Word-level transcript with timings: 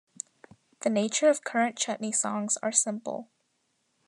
The 0.79 0.89
nature 0.89 1.29
of 1.29 1.43
current 1.43 1.77
chutney 1.77 2.11
songs 2.11 2.57
are 2.63 2.71
simple. 2.71 3.29